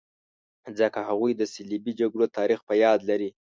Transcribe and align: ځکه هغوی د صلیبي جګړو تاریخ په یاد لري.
ځکه 0.79 0.99
هغوی 1.09 1.31
د 1.35 1.41
صلیبي 1.53 1.93
جګړو 2.01 2.25
تاریخ 2.37 2.59
په 2.67 2.73
یاد 2.83 2.99
لري. 3.09 3.29